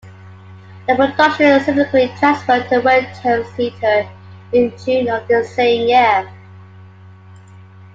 The 0.87 0.95
production 0.95 1.59
subsequently 1.59 2.07
transferred 2.17 2.67
to 2.69 2.79
Wyndham's 2.79 3.53
Theatre 3.55 4.09
in 4.51 4.73
June 4.83 5.07
of 5.09 5.27
the 5.27 5.43
same 5.45 5.89
year. 5.89 6.27